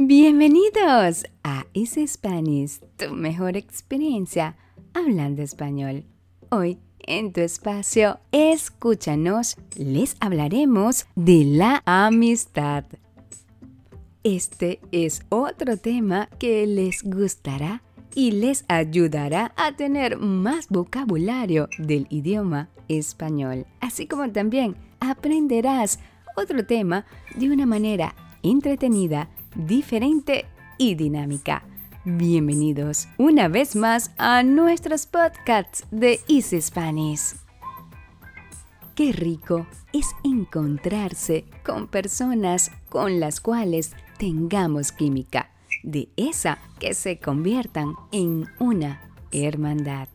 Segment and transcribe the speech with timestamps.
[0.00, 4.56] Bienvenidos a Easy Spanish, tu mejor experiencia
[4.94, 6.04] hablando español.
[6.50, 12.84] Hoy, en tu espacio, escúchanos, les hablaremos de la amistad.
[14.22, 17.82] Este es otro tema que les gustará
[18.14, 25.98] y les ayudará a tener más vocabulario del idioma español, así como también aprenderás
[26.36, 27.04] otro tema
[27.34, 30.46] de una manera entretenida, diferente
[30.78, 31.62] y dinámica.
[32.04, 37.34] Bienvenidos una vez más a nuestros podcasts de Easy Spanish.
[38.94, 45.50] Qué rico es encontrarse con personas con las cuales tengamos química,
[45.82, 50.08] de esa que se conviertan en una hermandad.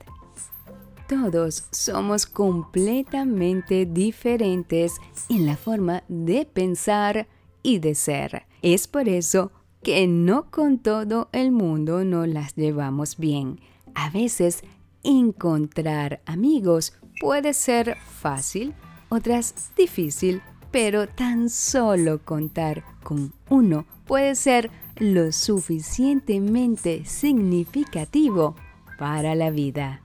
[1.07, 4.95] Todos somos completamente diferentes
[5.29, 7.27] en la forma de pensar
[7.61, 8.45] y de ser.
[8.63, 9.51] Es por eso
[9.83, 13.59] que no con todo el mundo nos las llevamos bien.
[13.93, 14.63] A veces
[15.03, 18.73] encontrar amigos puede ser fácil,
[19.09, 20.41] otras difícil,
[20.71, 28.55] pero tan solo contar con uno puede ser lo suficientemente significativo
[28.97, 30.01] para la vida.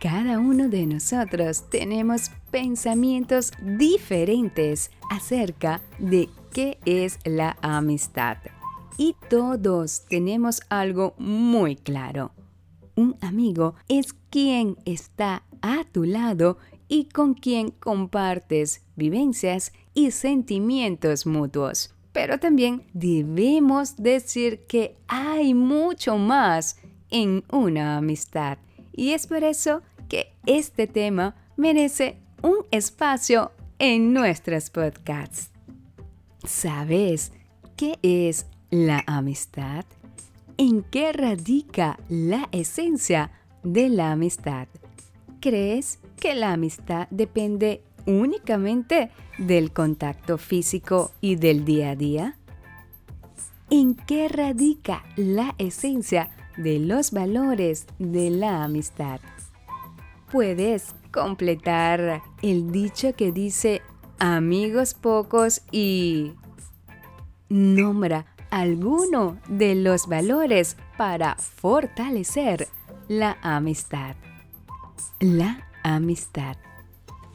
[0.00, 8.38] Cada uno de nosotros tenemos pensamientos diferentes acerca de qué es la amistad.
[8.96, 12.32] Y todos tenemos algo muy claro.
[12.96, 21.26] Un amigo es quien está a tu lado y con quien compartes vivencias y sentimientos
[21.26, 21.94] mutuos.
[22.12, 26.78] Pero también debemos decir que hay mucho más
[27.10, 28.58] en una amistad.
[28.92, 35.52] Y es por eso que este tema merece un espacio en nuestros podcasts.
[36.48, 37.32] ¿Sabes
[37.76, 39.84] qué es la amistad?
[40.56, 43.30] ¿En qué radica la esencia
[43.62, 44.66] de la amistad?
[45.40, 52.38] ¿Crees que la amistad depende únicamente del contacto físico y del día a día?
[53.68, 59.20] ¿En qué radica la esencia de los valores de la amistad?
[60.32, 63.82] Puedes completar el dicho que dice
[64.18, 66.32] amigos pocos y
[67.48, 72.68] nombra alguno de los valores para fortalecer
[73.08, 74.16] la amistad.
[75.20, 76.56] La amistad.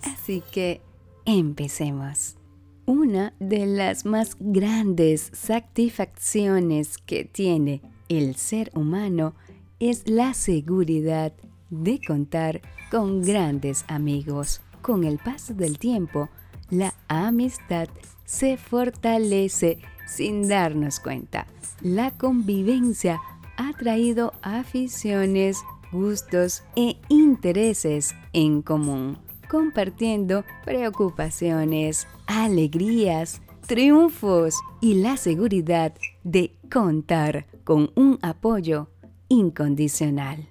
[0.04, 0.82] Así que
[1.26, 2.38] empecemos.
[2.86, 9.36] Una de las más grandes satisfacciones que tiene el ser humano
[9.80, 11.34] es la seguridad
[11.70, 14.62] de contar con grandes amigos.
[14.82, 16.30] Con el paso del tiempo,
[16.70, 17.88] la amistad
[18.26, 21.48] se fortalece sin darnos cuenta.
[21.82, 23.20] La convivencia
[23.58, 29.18] ha traído aficiones, gustos e intereses en común,
[29.50, 35.94] compartiendo preocupaciones, alegrías, triunfos y la seguridad
[36.24, 38.90] de contar con un apoyo
[39.30, 40.50] incondicional.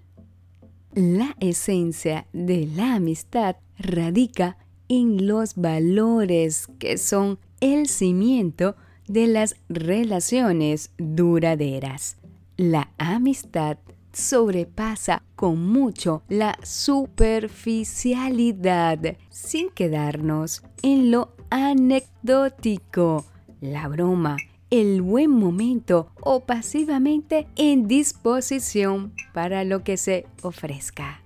[0.94, 4.58] La esencia de la amistad radica
[4.88, 8.76] en los valores que son el cimiento
[9.12, 12.16] de las relaciones duraderas.
[12.56, 13.76] La amistad
[14.12, 23.26] sobrepasa con mucho la superficialidad sin quedarnos en lo anecdótico,
[23.60, 24.38] la broma,
[24.70, 31.20] el buen momento o pasivamente en disposición para lo que se ofrezca.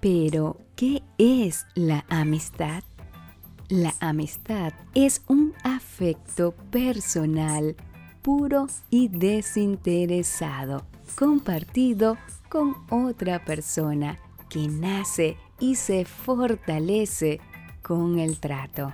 [0.00, 2.84] Pero, ¿qué es la amistad?
[3.72, 7.74] La amistad es un afecto personal,
[8.20, 10.84] puro y desinteresado,
[11.16, 12.18] compartido
[12.50, 14.18] con otra persona
[14.50, 17.40] que nace y se fortalece
[17.80, 18.92] con el trato.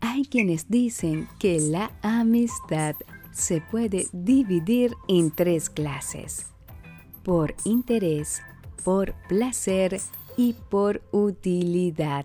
[0.00, 2.94] Hay quienes dicen que la amistad
[3.32, 6.46] se puede dividir en tres clases.
[7.24, 8.40] Por interés,
[8.84, 10.00] por placer
[10.36, 12.24] y por utilidad.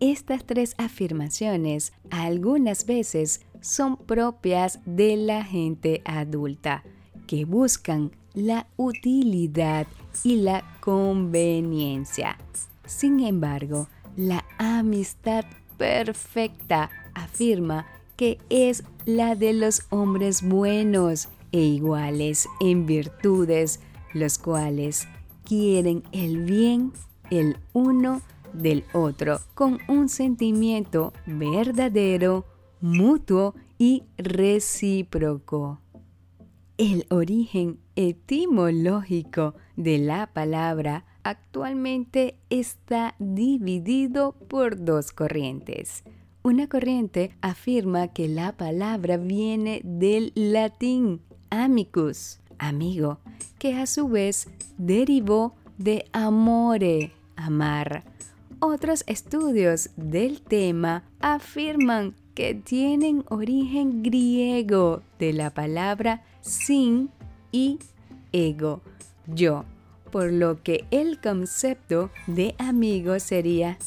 [0.00, 6.84] Estas tres afirmaciones algunas veces son propias de la gente adulta,
[7.26, 9.88] que buscan la utilidad
[10.22, 12.38] y la conveniencia.
[12.86, 15.44] Sin embargo, la amistad
[15.76, 17.86] perfecta afirma
[18.16, 23.80] que es la de los hombres buenos e iguales en virtudes,
[24.14, 25.08] los cuales
[25.44, 26.92] quieren el bien
[27.30, 28.22] el uno
[28.52, 32.44] del otro con un sentimiento verdadero,
[32.80, 35.80] mutuo y recíproco.
[36.76, 46.04] El origen etimológico de la palabra actualmente está dividido por dos corrientes.
[46.42, 53.18] Una corriente afirma que la palabra viene del latín amicus, amigo,
[53.58, 54.48] que a su vez
[54.78, 58.04] derivó de amore, amar.
[58.60, 67.10] Otros estudios del tema afirman que tienen origen griego de la palabra sin
[67.52, 67.78] y
[68.32, 68.80] ego,
[69.26, 69.64] yo,
[70.10, 73.78] por lo que el concepto de amigo sería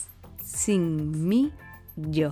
[0.42, 1.52] sin mí,
[1.98, 2.32] yo.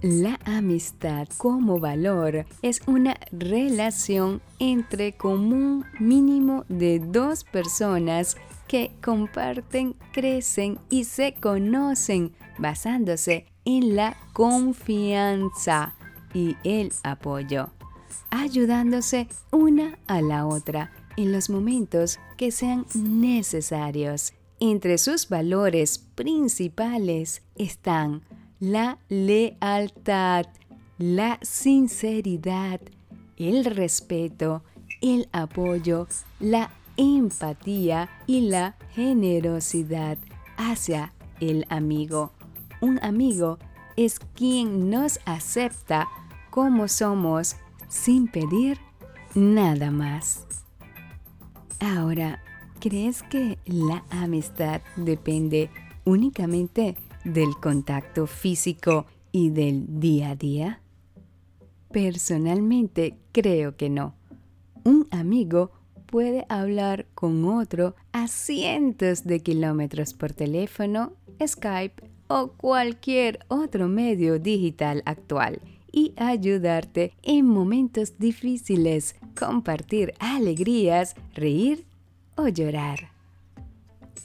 [0.00, 8.36] La amistad como valor es una relación entre común mínimo de dos personas
[8.68, 15.94] que comparten, crecen y se conocen basándose en la confianza
[16.34, 17.70] y el apoyo,
[18.30, 24.34] ayudándose una a la otra en los momentos que sean necesarios.
[24.60, 28.22] Entre sus valores principales están
[28.60, 30.46] la lealtad,
[30.98, 32.80] la sinceridad,
[33.36, 34.62] el respeto,
[35.00, 36.08] el apoyo,
[36.40, 40.18] la empatía y la generosidad
[40.58, 42.32] hacia el amigo.
[42.82, 43.58] Un amigo
[43.96, 46.08] es quien nos acepta
[46.50, 47.56] como somos
[47.88, 48.78] sin pedir
[49.34, 50.46] nada más.
[51.80, 52.42] Ahora,
[52.80, 55.70] ¿crees que la amistad depende
[56.04, 60.82] únicamente del contacto físico y del día a día?
[61.92, 64.14] Personalmente creo que no.
[64.84, 65.70] Un amigo
[66.08, 71.12] puede hablar con otro a cientos de kilómetros por teléfono,
[71.46, 75.60] Skype o cualquier otro medio digital actual
[75.92, 81.84] y ayudarte en momentos difíciles, compartir alegrías, reír
[82.36, 83.10] o llorar.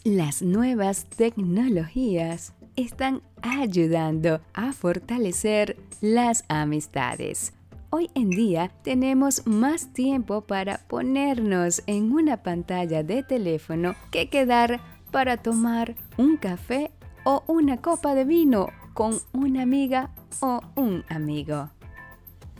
[0.03, 7.53] Las nuevas tecnologías están ayudando a fortalecer las amistades.
[7.95, 14.81] Hoy en día tenemos más tiempo para ponernos en una pantalla de teléfono que quedar
[15.12, 16.90] para tomar un café
[17.24, 20.10] o una copa de vino con una amiga
[20.40, 21.69] o un amigo.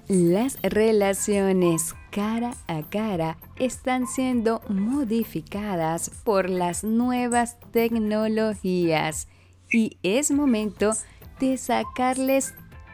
[0.08, 9.28] Las relaciones cara a cara están siendo modificadas por las nuevas tecnologías
[9.72, 10.92] y es momento
[11.40, 12.54] de sacarles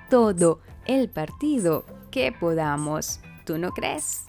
[0.09, 3.19] todo el partido que podamos.
[3.45, 4.25] ¿Tú no crees?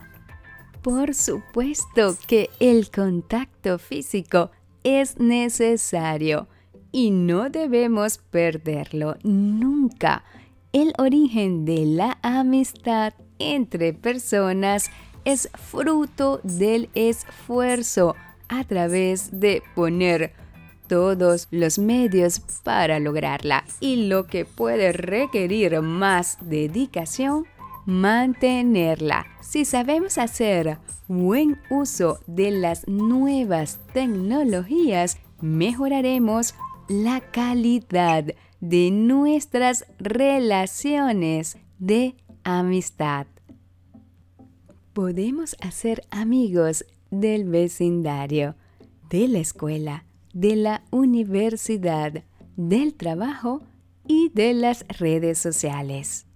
[0.82, 4.50] Por supuesto que el contacto físico
[4.82, 6.48] es necesario
[6.92, 10.24] y no debemos perderlo nunca.
[10.72, 14.90] El origen de la amistad entre personas
[15.24, 18.16] es fruto del esfuerzo
[18.48, 20.32] a través de poner
[20.90, 27.46] todos los medios para lograrla y lo que puede requerir más dedicación,
[27.86, 29.26] mantenerla.
[29.40, 30.78] Si sabemos hacer
[31.08, 36.54] buen uso de las nuevas tecnologías, mejoraremos
[36.88, 38.24] la calidad
[38.60, 43.26] de nuestras relaciones de amistad.
[44.92, 48.54] Podemos hacer amigos del vecindario,
[49.08, 52.24] de la escuela, de la universidad,
[52.56, 53.62] del trabajo
[54.06, 56.26] y de las redes sociales.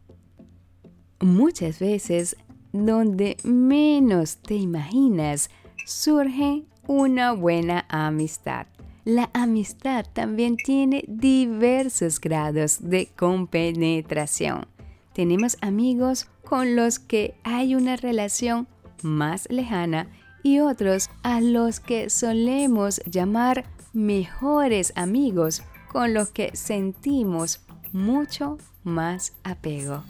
[1.20, 2.36] Muchas veces,
[2.72, 5.50] donde menos te imaginas,
[5.86, 8.66] surge una buena amistad.
[9.04, 14.66] La amistad también tiene diversos grados de compenetración.
[15.12, 18.66] Tenemos amigos con los que hay una relación
[19.02, 20.08] más lejana
[20.42, 27.60] y otros a los que solemos llamar mejores amigos con los que sentimos
[27.92, 30.02] mucho más apego.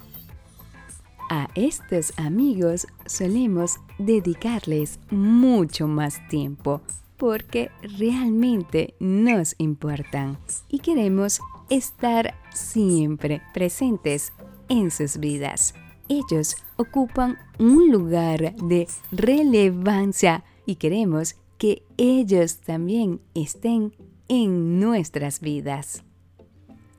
[1.30, 6.82] A estos amigos solemos dedicarles mucho más tiempo
[7.16, 10.36] porque realmente nos importan
[10.68, 11.40] y queremos
[11.70, 14.32] estar siempre presentes
[14.68, 15.74] en sus vidas.
[16.08, 23.94] Ellos ocupan un lugar de relevancia y queremos que ellos también estén
[24.28, 26.02] en nuestras vidas.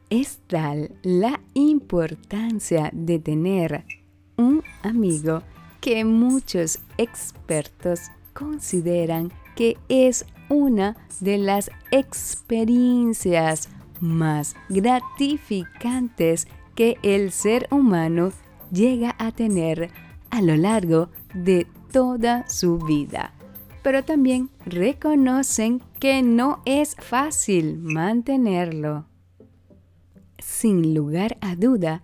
[0.09, 3.85] Es tal la importancia de tener
[4.37, 5.41] un amigo
[5.81, 17.67] que muchos expertos consideran que es una de las experiencias más gratificantes que el ser
[17.71, 18.31] humano
[18.71, 19.89] llega a tener
[20.29, 23.33] a lo largo de toda su vida.
[23.81, 29.05] Pero también reconocen que no es fácil mantenerlo.
[30.39, 32.03] Sin lugar a duda,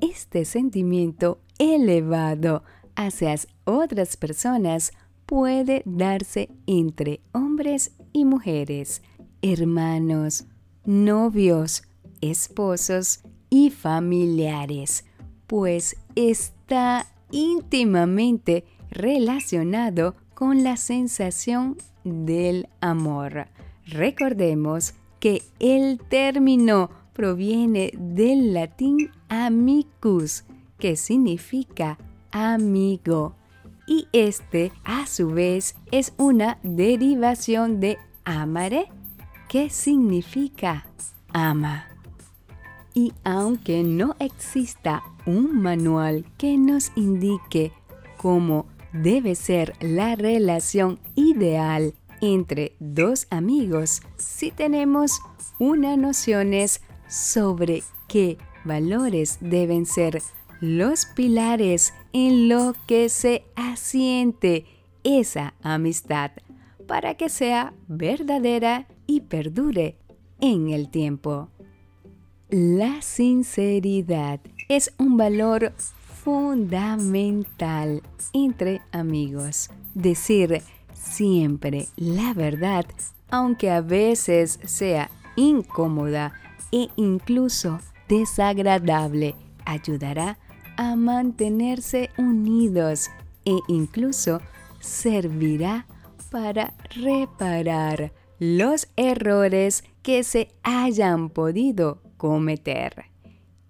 [0.00, 2.62] este sentimiento elevado
[2.94, 3.34] hacia
[3.64, 4.92] otras personas
[5.26, 9.02] puede darse entre hombres y mujeres,
[9.42, 10.46] hermanos,
[10.84, 11.82] novios,
[12.20, 15.04] esposos y familiares,
[15.46, 23.48] pues está íntimamente relacionado con la sensación del amor.
[23.86, 30.44] Recordemos que el término proviene del latín amicus,
[30.78, 31.98] que significa
[32.30, 33.34] amigo,
[33.86, 38.88] y este a su vez es una derivación de amare,
[39.48, 40.86] que significa
[41.32, 41.86] ama.
[42.92, 47.72] Y aunque no exista un manual que nos indique
[48.18, 55.20] cómo debe ser la relación ideal entre dos amigos, si tenemos
[55.58, 60.20] unas nociones sobre qué valores deben ser
[60.60, 64.66] los pilares en lo que se asiente
[65.04, 66.32] esa amistad
[66.86, 69.96] para que sea verdadera y perdure
[70.40, 71.48] en el tiempo.
[72.50, 75.74] La sinceridad es un valor
[76.24, 79.70] fundamental entre amigos.
[79.94, 80.62] Decir
[80.94, 82.86] siempre la verdad,
[83.30, 86.32] aunque a veces sea incómoda
[86.72, 89.34] e incluso desagradable,
[89.64, 90.38] ayudará
[90.78, 93.10] a mantenerse unidos
[93.44, 94.40] e incluso
[94.80, 95.86] servirá
[96.30, 103.06] para reparar los errores que se hayan podido cometer.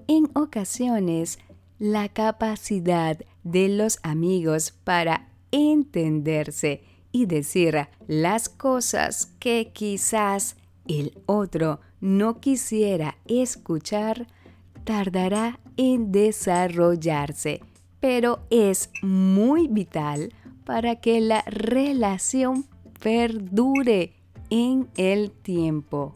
[0.07, 1.39] En ocasiones,
[1.79, 11.81] la capacidad de los amigos para entenderse y decir las cosas que quizás el otro
[12.01, 14.27] no quisiera escuchar
[14.85, 17.63] tardará en desarrollarse,
[18.01, 22.67] pero es muy vital para que la relación
[23.01, 24.13] perdure
[24.51, 26.13] en el tiempo.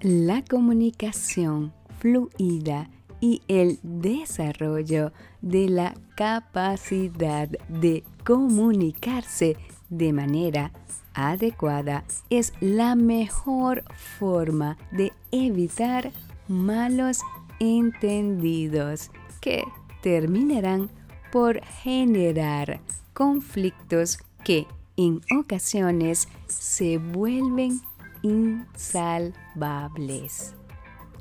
[0.00, 2.88] La comunicación fluida
[3.20, 9.56] y el desarrollo de la capacidad de comunicarse
[9.88, 10.72] de manera
[11.14, 13.84] adecuada es la mejor
[14.18, 16.10] forma de evitar
[16.48, 17.20] malos
[17.62, 19.64] entendidos que
[20.02, 20.90] terminarán
[21.30, 22.82] por generar
[23.14, 24.66] conflictos que
[24.96, 27.80] en ocasiones se vuelven
[28.22, 30.56] insalvables.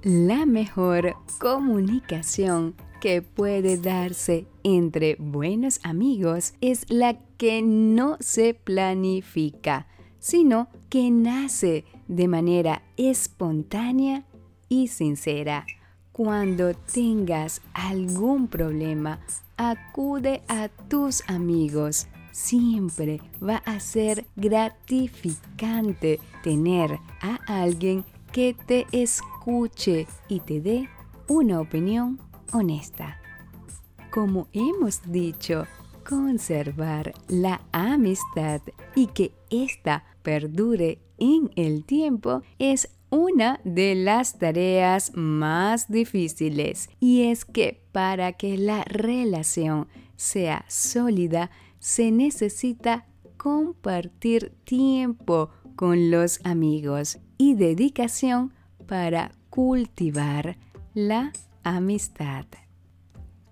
[0.01, 9.86] La mejor comunicación que puede darse entre buenos amigos es la que no se planifica,
[10.17, 14.25] sino que nace de manera espontánea
[14.69, 15.67] y sincera.
[16.23, 19.19] Cuando tengas algún problema,
[19.57, 22.05] acude a tus amigos.
[22.31, 30.87] Siempre va a ser gratificante tener a alguien que te escuche y te dé
[31.27, 32.19] una opinión
[32.53, 33.19] honesta.
[34.11, 35.65] Como hemos dicho,
[36.07, 38.61] conservar la amistad
[38.93, 47.25] y que ésta perdure en el tiempo es una de las tareas más difíciles y
[47.29, 53.05] es que para que la relación sea sólida se necesita
[53.37, 58.53] compartir tiempo con los amigos y dedicación
[58.87, 60.57] para cultivar
[60.93, 62.45] la amistad.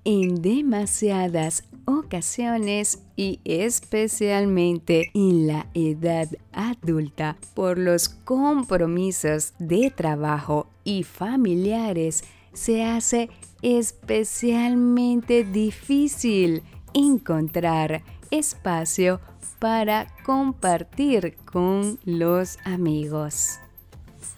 [0.06, 11.04] En demasiadas ocasiones y especialmente en la edad adulta por los compromisos de trabajo y
[11.04, 12.24] familiares
[12.54, 13.30] se hace
[13.62, 19.20] especialmente difícil encontrar espacio
[19.60, 23.60] para compartir con los amigos.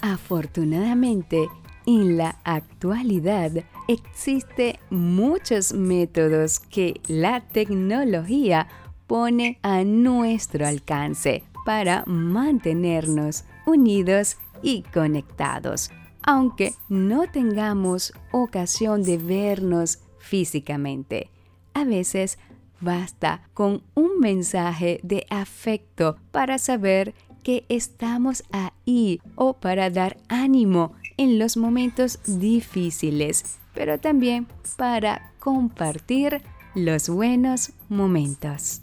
[0.01, 1.49] Afortunadamente,
[1.85, 3.51] en la actualidad
[3.87, 8.67] existen muchos métodos que la tecnología
[9.07, 15.91] pone a nuestro alcance para mantenernos unidos y conectados,
[16.23, 21.29] aunque no tengamos ocasión de vernos físicamente.
[21.73, 22.37] A veces
[22.79, 30.93] basta con un mensaje de afecto para saber que estamos ahí o para dar ánimo
[31.17, 34.47] en los momentos difíciles, pero también
[34.77, 36.41] para compartir
[36.75, 38.81] los buenos momentos.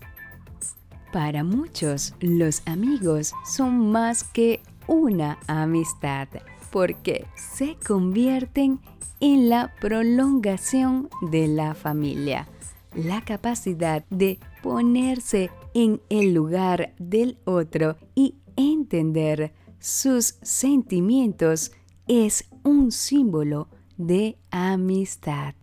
[1.13, 6.29] Para muchos, los amigos son más que una amistad,
[6.71, 8.81] porque se convierten
[9.21, 12.47] en la prolongación de la familia.
[12.95, 21.73] La capacidad de ponerse en el lugar del otro y entender sus sentimientos
[22.07, 23.69] es un símbolo
[23.99, 25.55] de amistad.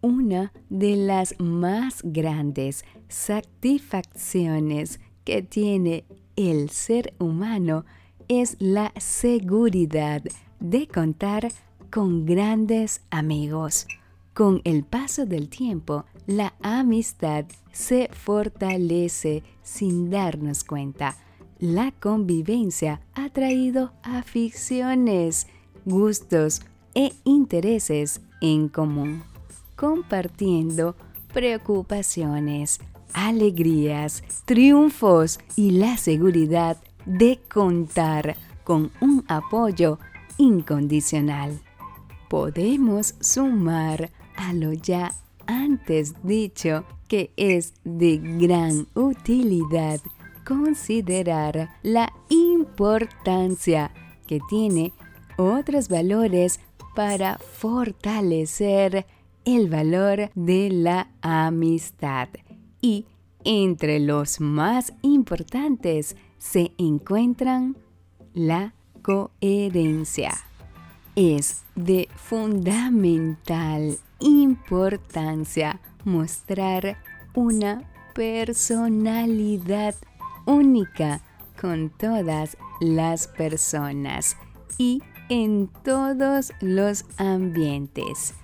[0.00, 6.04] Una de las más grandes satisfacciones que tiene
[6.36, 7.84] el ser humano
[8.28, 10.22] es la seguridad
[10.58, 11.52] de contar
[11.90, 13.86] con grandes amigos.
[14.32, 21.16] Con el paso del tiempo, la amistad se fortalece sin darnos cuenta.
[21.58, 25.46] La convivencia ha traído aficiones,
[25.84, 26.62] gustos
[26.94, 29.22] e intereses en común,
[29.76, 30.96] compartiendo
[31.32, 32.80] preocupaciones,
[33.12, 39.98] alegrías, triunfos y la seguridad de contar con un apoyo
[40.38, 41.60] incondicional.
[42.28, 45.12] Podemos sumar a lo ya
[45.46, 50.00] antes dicho que es de gran utilidad
[50.46, 53.92] considerar la importancia
[54.26, 54.92] que tiene
[55.36, 56.60] otros valores
[56.94, 59.06] para fortalecer
[59.44, 62.28] el valor de la amistad.
[62.80, 63.06] Y
[63.44, 67.76] entre los más importantes se encuentran
[68.34, 70.32] la coherencia.
[71.16, 76.98] Es de fundamental importancia mostrar
[77.34, 77.82] una
[78.14, 79.94] personalidad
[80.46, 81.20] única
[81.60, 84.36] con todas las personas
[84.78, 88.34] y en todos los ambientes,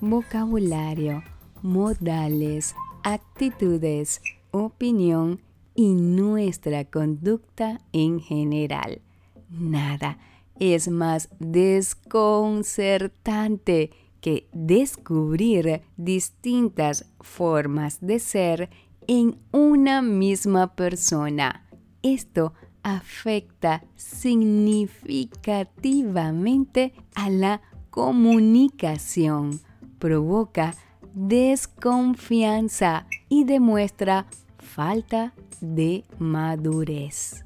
[0.00, 1.22] vocabulario,
[1.60, 4.22] modales, actitudes,
[4.52, 5.42] opinión
[5.74, 9.02] y nuestra conducta en general.
[9.50, 10.18] Nada
[10.60, 18.70] es más desconcertante que descubrir distintas formas de ser
[19.08, 21.66] en una misma persona.
[22.02, 22.52] Esto
[22.86, 29.58] afecta significativamente a la comunicación,
[29.98, 30.72] provoca
[31.12, 34.26] desconfianza y demuestra
[34.58, 37.44] falta de madurez.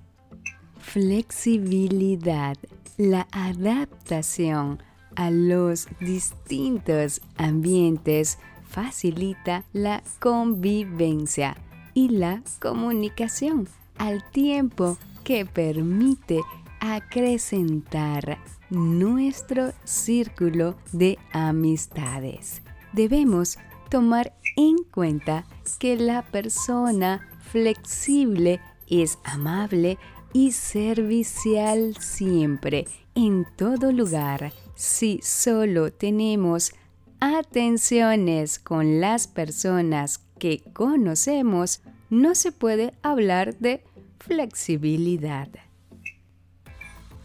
[0.79, 2.59] Flexibilidad,
[2.99, 4.83] la adaptación
[5.17, 11.57] a los distintos ambientes facilita la convivencia
[11.95, 16.41] y la comunicación al tiempo que permite
[16.81, 18.39] acrecentar
[18.71, 22.63] nuestro círculo de amistades.
[22.93, 23.59] Debemos
[23.91, 25.45] tomar en cuenta
[25.79, 29.99] que la persona flexible es amable
[30.33, 34.53] y servicial siempre, en todo lugar.
[34.75, 36.73] Si solo tenemos
[37.21, 43.85] atenciones con las personas que conocemos, no se puede hablar de
[44.21, 45.49] flexibilidad.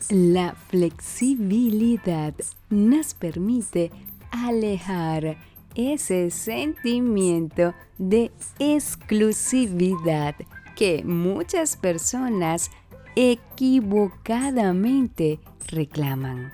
[0.09, 2.33] La flexibilidad
[2.69, 3.91] nos permite
[4.31, 5.37] alejar
[5.75, 10.35] ese sentimiento de exclusividad
[10.75, 12.71] que muchas personas
[13.15, 16.53] equivocadamente reclaman.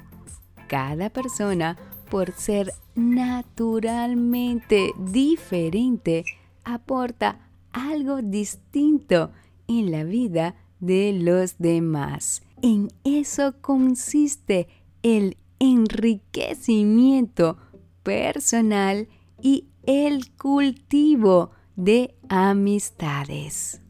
[0.67, 1.77] Cada persona,
[2.09, 6.23] por ser naturalmente diferente,
[6.63, 9.31] aporta algo distinto
[9.79, 12.43] en la vida de los demás.
[12.61, 14.67] En eso consiste
[15.03, 17.57] el enriquecimiento
[18.03, 19.07] personal
[19.41, 23.81] y el cultivo de amistades.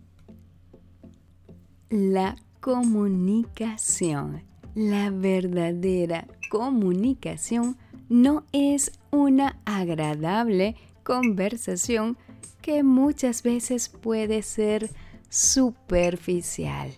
[1.90, 4.44] La comunicación,
[4.76, 7.78] la verdadera comunicación
[8.10, 12.18] no es una agradable conversación
[12.62, 14.92] que muchas veces puede ser
[15.32, 16.94] superficial.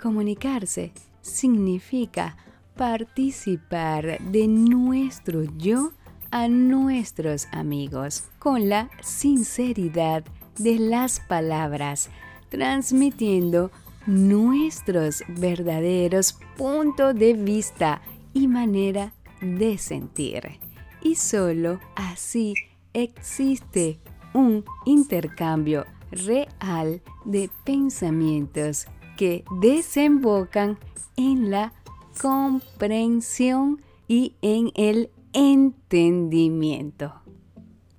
[0.00, 2.36] Comunicarse significa
[2.76, 5.92] participar de nuestro yo
[6.32, 10.24] a nuestros amigos con la sinceridad
[10.58, 12.10] de las palabras,
[12.48, 13.70] transmitiendo
[14.06, 20.58] nuestros verdaderos puntos de vista y manera de sentir.
[21.02, 22.54] Y solo así
[22.94, 24.00] existe
[24.32, 28.86] un intercambio real de pensamientos
[29.16, 30.78] que desembocan
[31.16, 31.72] en la
[32.20, 37.14] comprensión y en el entendimiento.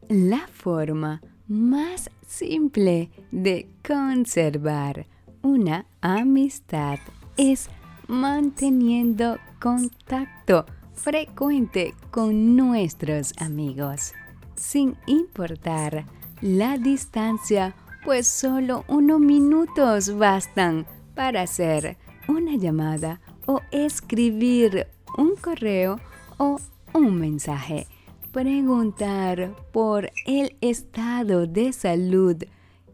[0.08, 5.08] La forma más simple de conservar
[5.42, 7.00] una amistad
[7.38, 7.70] es
[8.08, 14.14] manteniendo contacto frecuente con nuestros amigos,
[14.56, 16.06] sin importar
[16.42, 24.88] la distancia, pues solo unos minutos bastan para hacer una llamada o escribir
[25.18, 26.00] un correo
[26.38, 26.60] o
[26.94, 27.88] un mensaje.
[28.32, 32.36] Preguntar por el estado de salud,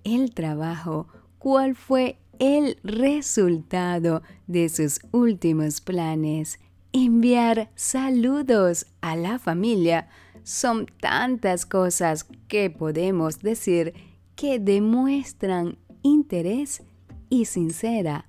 [0.05, 1.07] el trabajo,
[1.39, 6.57] cuál fue el resultado de sus últimos planes.
[6.93, 10.07] Enviar saludos a la familia.
[10.43, 16.83] Son tantas cosas que podemos decir que demuestran interés
[17.29, 18.25] y sincera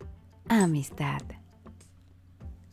[0.49, 1.23] amistad.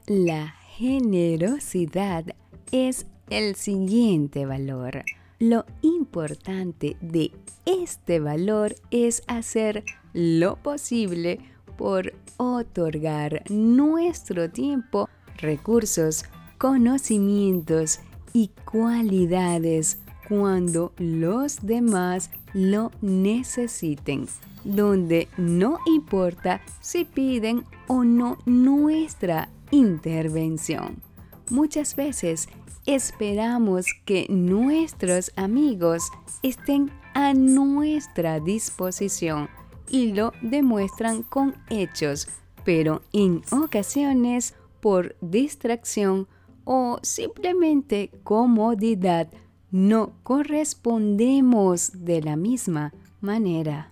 [0.07, 2.25] La generosidad
[2.71, 5.03] es el siguiente valor.
[5.39, 7.31] Lo importante de
[7.65, 11.39] este valor es hacer lo posible
[11.77, 16.25] por otorgar nuestro tiempo, recursos,
[16.57, 17.99] conocimientos
[18.33, 24.27] y cualidades cuando los demás lo necesiten,
[24.63, 31.01] donde no importa si piden o no nuestra intervención.
[31.49, 32.47] Muchas veces
[32.85, 36.09] esperamos que nuestros amigos
[36.43, 39.49] estén a nuestra disposición
[39.89, 42.27] y lo demuestran con hechos,
[42.63, 46.27] pero en ocasiones por distracción
[46.63, 49.27] o simplemente comodidad
[49.71, 53.91] no correspondemos de la misma manera.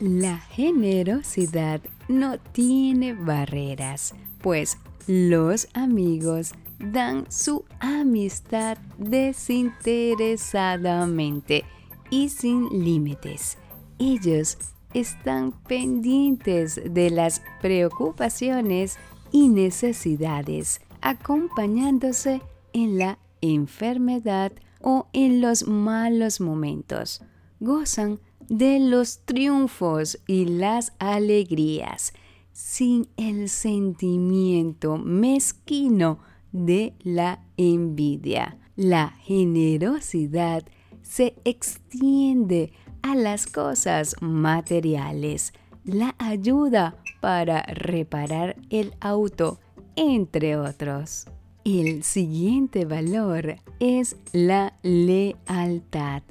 [0.00, 11.64] La generosidad no tiene barreras, pues los amigos dan su amistad desinteresadamente
[12.10, 13.58] y sin límites.
[13.98, 14.58] Ellos
[14.92, 18.98] están pendientes de las preocupaciones
[19.30, 27.22] y necesidades, acompañándose en la enfermedad o en los malos momentos.
[27.60, 32.12] Gozan de los triunfos y las alegrías,
[32.52, 36.18] sin el sentimiento mezquino
[36.52, 38.58] de la envidia.
[38.76, 40.64] La generosidad
[41.02, 45.52] se extiende a las cosas materiales,
[45.84, 49.60] la ayuda para reparar el auto,
[49.96, 51.26] entre otros.
[51.64, 56.24] El siguiente valor es la lealtad.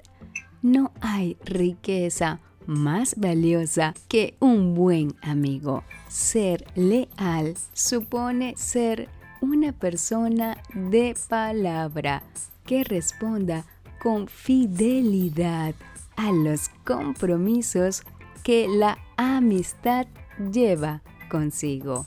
[0.61, 5.83] No hay riqueza más valiosa que un buen amigo.
[6.09, 9.07] Ser leal supone ser
[9.39, 12.23] una persona de palabra
[12.65, 13.65] que responda
[14.01, 15.75] con fidelidad
[16.17, 18.03] a los compromisos
[18.43, 20.07] que la amistad
[20.51, 22.05] lleva consigo.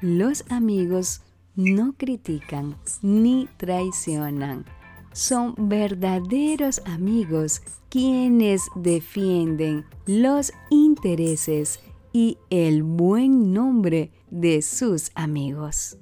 [0.00, 1.22] Los amigos
[1.54, 4.64] no critican ni traicionan.
[5.12, 7.60] Son verdaderos amigos
[7.90, 11.80] quienes defienden los intereses
[12.12, 15.98] y el buen nombre de sus amigos.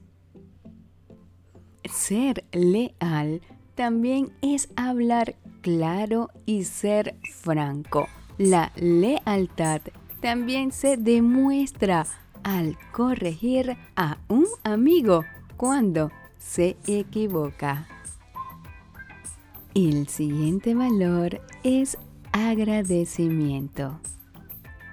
[1.84, 3.40] Ser leal
[3.74, 8.08] también es hablar claro y ser franco.
[8.38, 9.80] La lealtad
[10.20, 12.06] también se demuestra
[12.42, 15.24] al corregir a un amigo
[15.60, 17.86] cuando se equivoca.
[19.74, 21.98] El siguiente valor es
[22.32, 24.00] agradecimiento.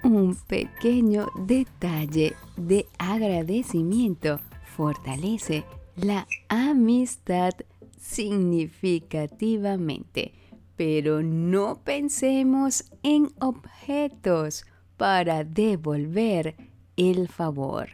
[0.04, 4.42] Un pequeño detalle de agradecimiento
[4.76, 5.64] fortalece
[5.96, 7.54] la amistad
[7.98, 10.34] significativamente,
[10.76, 14.66] pero no pensemos en objetos
[14.98, 16.58] para devolver
[16.98, 17.88] el favor.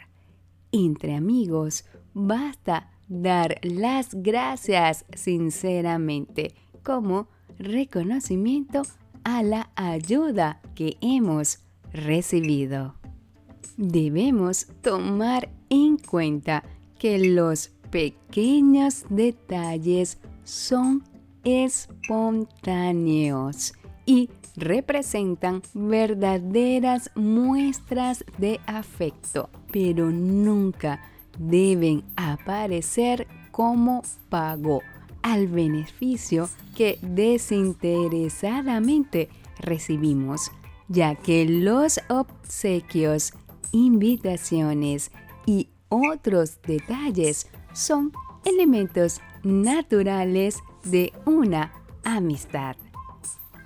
[0.72, 8.84] Entre amigos, basta dar las gracias sinceramente como reconocimiento
[9.24, 11.60] a la ayuda que hemos
[11.92, 12.96] recibido.
[13.78, 16.64] Debemos tomar en cuenta
[17.00, 21.04] que los pequeños detalles son
[21.44, 23.74] espontáneos
[24.06, 31.02] y representan verdaderas muestras de afecto, pero nunca
[31.38, 34.82] deben aparecer como pago
[35.22, 40.50] al beneficio que desinteresadamente recibimos,
[40.88, 43.34] ya que los obsequios,
[43.72, 45.12] invitaciones
[45.46, 48.14] y otros detalles son
[48.46, 52.76] elementos naturales de una amistad.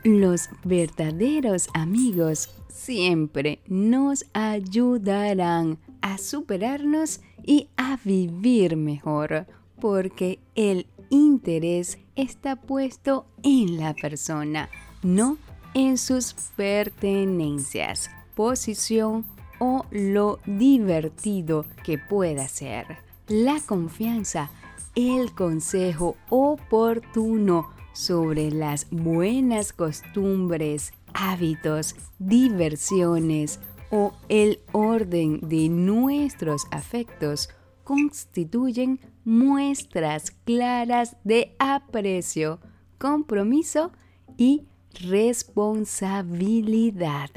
[0.04, 9.48] Los verdaderos amigos siempre nos ayudarán a superarnos y a vivir mejor,
[9.80, 14.70] porque el interés está puesto en la persona,
[15.02, 15.38] no
[15.74, 19.26] en sus pertenencias, posición
[19.60, 22.98] o lo divertido que pueda ser.
[23.28, 24.52] La confianza,
[24.96, 37.50] el consejo oportuno sobre las buenas costumbres, hábitos, diversiones o el orden de nuestros afectos
[37.84, 42.60] constituyen muestras claras de aprecio,
[42.97, 43.91] compromiso
[44.38, 44.65] y
[45.02, 47.30] responsabilidad.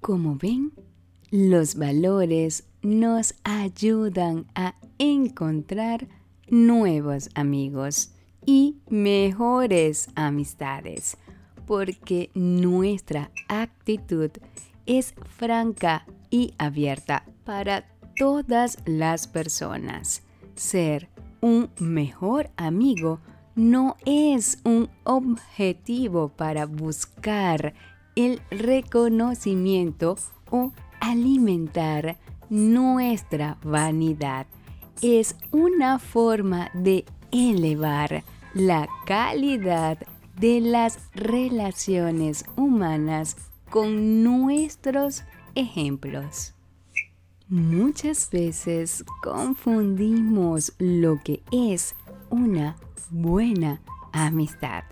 [0.00, 0.72] Como ven,
[1.30, 6.08] los valores nos ayudan a encontrar
[6.48, 8.12] nuevos amigos
[8.46, 11.18] y mejores amistades,
[11.66, 14.30] porque nuestra actitud
[14.90, 17.84] es franca y abierta para
[18.16, 20.22] todas las personas.
[20.56, 21.08] Ser
[21.40, 23.20] un mejor amigo
[23.54, 27.72] no es un objetivo para buscar
[28.16, 30.16] el reconocimiento
[30.50, 32.16] o alimentar
[32.48, 34.48] nuestra vanidad.
[35.02, 38.24] Es una forma de elevar
[38.54, 39.98] la calidad
[40.36, 43.36] de las relaciones humanas
[43.70, 45.22] con nuestros
[45.54, 46.54] ejemplos.
[47.48, 51.94] Muchas veces confundimos lo que es
[52.28, 52.76] una
[53.10, 53.80] buena
[54.12, 54.84] amistad.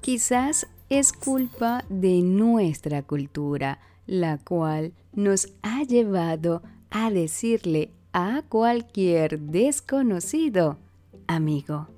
[0.00, 9.40] Quizás es culpa de nuestra cultura, la cual nos ha llevado a decirle a cualquier
[9.40, 10.78] desconocido
[11.26, 11.95] amigo.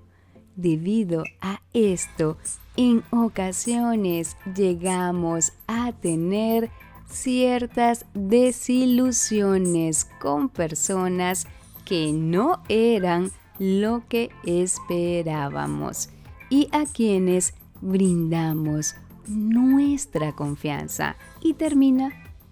[0.58, 2.36] Debido a esto,
[2.76, 6.68] en ocasiones llegamos a tener
[7.08, 11.46] ciertas desilusiones con personas
[11.84, 16.08] que no eran lo que esperábamos
[16.50, 18.96] y a quienes brindamos
[19.28, 22.10] nuestra confianza y termina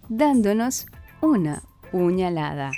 [0.08, 0.86] dándonos
[1.20, 2.70] una puñalada.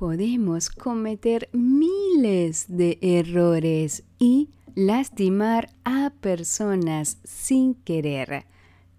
[0.00, 8.46] Podemos cometer miles de errores y lastimar a personas sin querer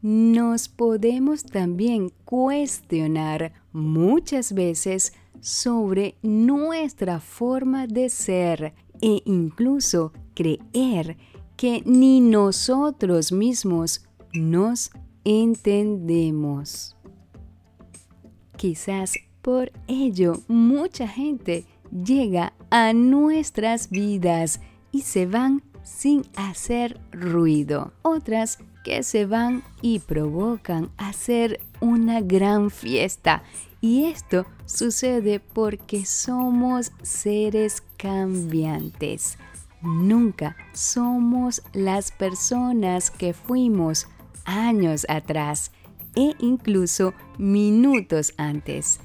[0.02, 11.18] nos podemos también cuestionar muchas veces sobre nuestra forma de ser e incluso creer
[11.56, 14.90] que ni nosotros mismos nos
[15.24, 16.96] entendemos.
[18.58, 27.92] Quizás por ello mucha gente llega a nuestras vidas y se van sin hacer ruido.
[28.02, 33.44] Otras que se van y provocan hacer una gran fiesta.
[33.80, 39.38] Y esto sucede porque somos seres cambiantes.
[39.82, 44.08] Nunca somos las personas que fuimos
[44.46, 45.72] años atrás
[46.16, 49.00] e incluso minutos antes.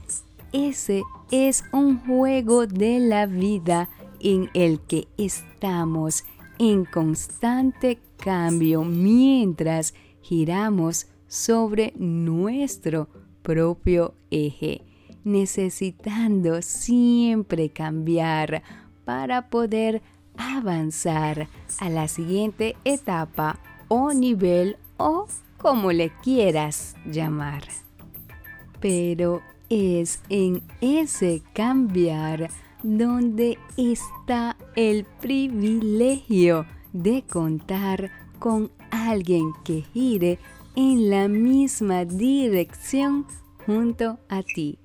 [0.53, 3.89] Ese es un juego de la vida
[4.21, 6.25] en el que estamos
[6.59, 13.09] en constante cambio mientras giramos sobre nuestro
[13.43, 14.83] propio eje,
[15.25, 18.63] necesitando siempre cambiar
[19.05, 20.03] para poder
[20.37, 25.27] avanzar a la siguiente etapa o nivel o
[25.59, 27.65] como le quieras llamar.
[28.81, 32.51] Pero es en ese cambiar
[32.83, 40.39] donde está el privilegio de contar con alguien que gire
[40.77, 43.27] en la misma dirección
[43.65, 44.79] junto a ti,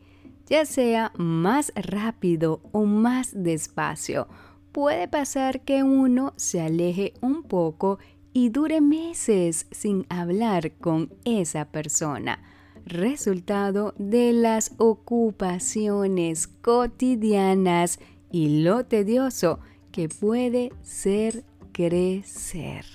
[0.48, 4.28] ya sea más rápido o más despacio.
[4.72, 8.00] Puede pasar que uno se aleje un poco
[8.34, 12.40] y dure meses sin hablar con esa persona
[12.86, 18.00] resultado de las ocupaciones cotidianas
[18.32, 19.60] y lo tedioso
[19.92, 22.86] que puede ser crecer.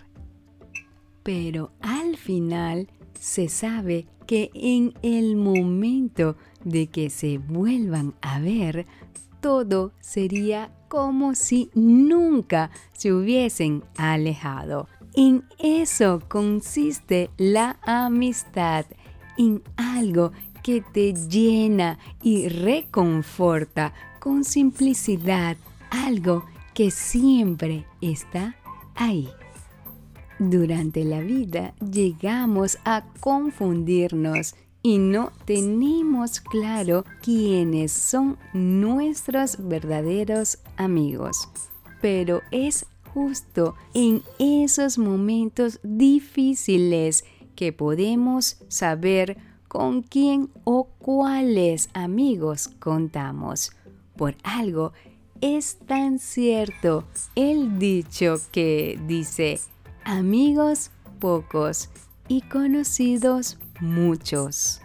[1.22, 8.86] Pero al final se sabe que en el momento de que se vuelvan a ver,
[9.40, 14.88] todo sería como si nunca se hubiesen alejado.
[15.14, 18.86] En eso consiste la amistad
[19.38, 25.56] en algo que te llena y reconforta con simplicidad,
[25.90, 26.44] algo
[26.74, 28.56] que siempre está
[28.94, 29.28] ahí.
[30.38, 41.48] Durante la vida llegamos a confundirnos y no tenemos claro quiénes son nuestros verdaderos amigos.
[42.02, 47.24] Pero es justo en esos momentos difíciles
[47.56, 53.72] que podemos saber con quién o cuáles amigos contamos.
[54.16, 54.92] Por algo
[55.40, 59.60] es tan cierto el dicho que dice
[60.04, 61.90] amigos pocos
[62.28, 64.80] y conocidos muchos.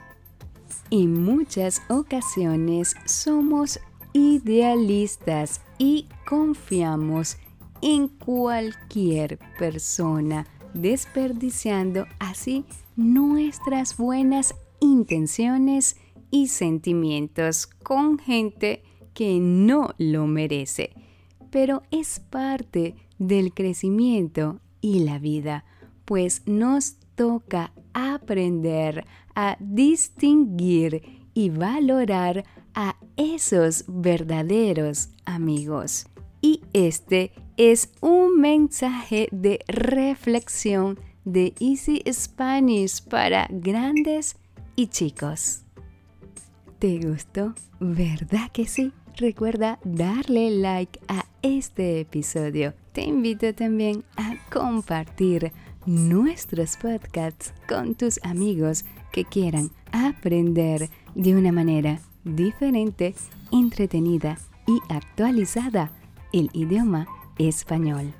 [0.89, 3.79] En muchas ocasiones somos
[4.13, 7.37] idealistas y confiamos
[7.81, 15.97] en cualquier persona, desperdiciando así nuestras buenas intenciones
[16.31, 20.91] y sentimientos con gente que no lo merece.
[21.49, 25.65] Pero es parte del crecimiento y la vida,
[26.05, 29.05] pues nos toca aprender
[29.35, 31.03] a distinguir
[31.33, 36.07] y valorar a esos verdaderos amigos.
[36.41, 44.37] Y este es un mensaje de reflexión de Easy Spanish para grandes
[44.75, 45.63] y chicos.
[46.79, 47.53] ¿Te gustó?
[47.79, 48.91] ¿Verdad que sí?
[49.17, 52.73] Recuerda darle like a este episodio.
[52.93, 55.51] Te invito también a compartir
[55.85, 63.13] nuestros podcasts con tus amigos que quieran aprender de una manera diferente,
[63.51, 65.91] entretenida y actualizada
[66.31, 67.07] el idioma
[67.47, 68.13] español.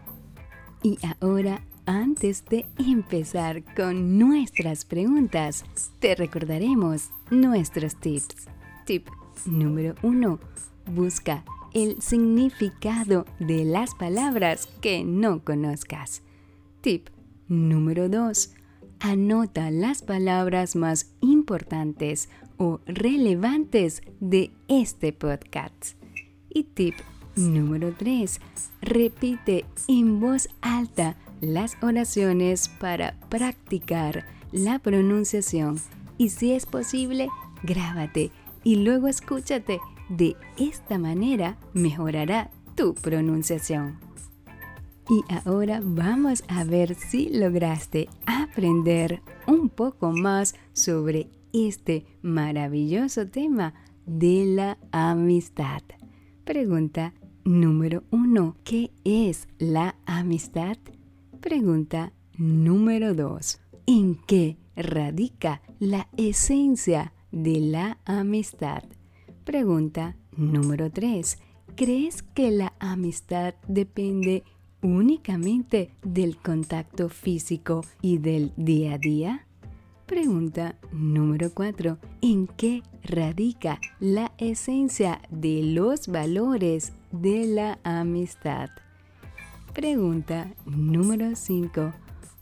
[0.84, 5.66] Y ahora, antes de empezar con nuestras preguntas,
[6.00, 8.48] te recordaremos nuestros tips.
[8.86, 9.08] Tip
[9.46, 10.40] número 1.
[10.94, 16.22] Busca el significado de las palabras que no conozcas.
[16.82, 17.10] Tip
[17.52, 18.54] Número 2.
[19.02, 25.98] Anota las palabras más importantes o relevantes de este podcast.
[26.48, 26.96] Y tip
[27.36, 28.40] número 3.
[28.82, 35.80] Repite en voz alta las oraciones para practicar la pronunciación
[36.18, 37.30] y si es posible,
[37.64, 38.32] grábate
[38.64, 39.80] y luego escúchate.
[40.10, 43.98] De esta manera mejorará tu pronunciación.
[45.10, 53.74] Y ahora vamos a ver si lograste aprender un poco más sobre este maravilloso tema
[54.06, 55.82] de la amistad.
[56.44, 58.56] Pregunta número uno.
[58.64, 60.78] ¿Qué es la amistad?
[61.40, 63.60] Pregunta número dos.
[63.86, 68.84] ¿En qué radica la esencia de la amistad?
[69.44, 71.40] Pregunta número tres.
[71.76, 74.44] ¿Crees que la amistad depende
[74.82, 79.48] únicamente del contacto físico y del día a día?
[80.06, 81.98] Pregunta número 4.
[82.22, 88.70] ¿En qué radica la esencia de los valores de la amistad?
[89.74, 91.94] Pregunta número 5.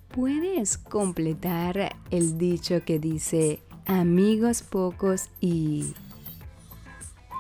[0.10, 5.93] ¿Puedes completar el dicho que dice amigos pocos y...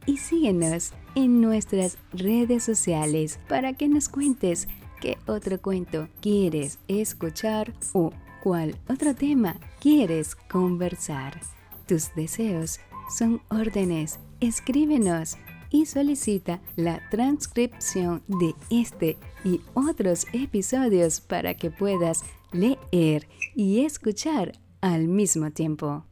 [0.06, 4.66] y síguenos en nuestras redes sociales para que nos cuentes
[5.00, 8.12] qué otro cuento quieres escuchar o
[8.42, 11.40] cuál otro tema quieres conversar.
[11.86, 12.80] Tus deseos
[13.16, 14.18] son órdenes.
[14.40, 15.36] Escríbenos
[15.70, 24.52] y solicita la transcripción de este y otros episodios para que puedas leer y escuchar
[24.80, 26.04] al mismo tiempo.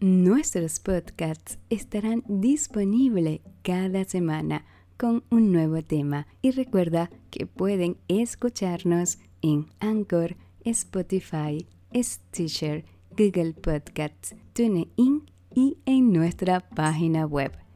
[0.00, 4.64] Nuestros podcasts estarán disponibles cada semana
[4.96, 12.84] con un nuevo tema y recuerda que pueden escucharnos en Anchor, Spotify, Stitcher,
[13.16, 17.67] Google Podcasts, TuneIn y en nuestra página web.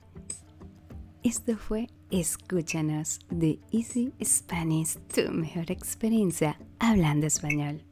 [1.23, 7.85] Esto fue Escúchanos de Easy Spanish, tu mejor experiencia hablando español.